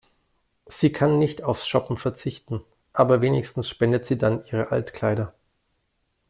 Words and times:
Sie 0.65 0.91
kann 0.91 1.19
nicht 1.19 1.43
aufs 1.43 1.67
Shoppen 1.67 1.95
verzichten, 1.95 2.61
aber 2.91 3.21
wenigstens 3.21 3.69
spendet 3.69 4.07
sie 4.07 4.17
dann 4.17 4.43
ihre 4.47 4.71
Altkleider. 4.71 5.35